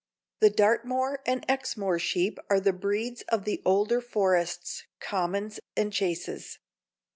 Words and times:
The 0.39 0.49
Dartmoor 0.49 1.19
and 1.27 1.45
Exmoor 1.47 1.99
sheep 1.99 2.39
are 2.49 2.59
"the 2.59 2.73
breeds 2.73 3.21
of 3.29 3.45
the 3.45 3.61
older 3.63 4.01
forests, 4.01 4.83
commons 4.99 5.59
and 5.77 5.93
chases." 5.93 6.57